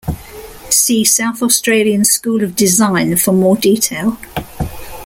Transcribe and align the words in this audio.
See 0.71 1.05
South 1.05 1.43
Australian 1.43 2.05
School 2.05 2.43
of 2.43 2.55
Design 2.55 3.15
for 3.17 3.31
more 3.33 3.55
detail. 3.55 4.17